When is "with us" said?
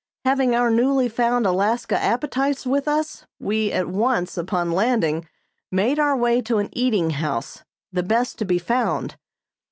2.65-3.27